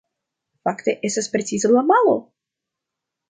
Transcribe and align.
Fakte, 0.67 0.95
estas 1.09 1.29
precize 1.35 1.71
la 1.75 1.83
malo! 1.91 2.15